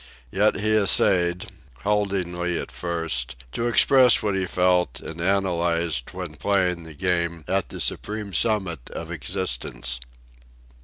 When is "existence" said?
9.11-9.99